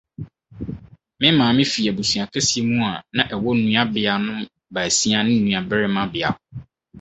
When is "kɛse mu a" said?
2.33-2.93